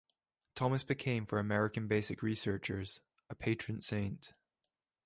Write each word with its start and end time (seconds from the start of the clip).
Thomas 0.55 0.83
became 0.83 1.27
for 1.27 1.37
American 1.37 1.87
basic 1.87 2.23
researchers 2.23 3.01
a 3.29 3.35
patron 3.35 3.83
saint. 3.83 4.33